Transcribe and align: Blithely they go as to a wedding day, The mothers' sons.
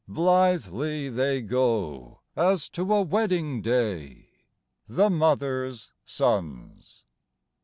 Blithely 0.07 1.09
they 1.09 1.43
go 1.43 2.21
as 2.35 2.69
to 2.69 2.91
a 2.91 3.03
wedding 3.03 3.61
day, 3.61 4.29
The 4.87 5.11
mothers' 5.11 5.91
sons. 6.05 7.03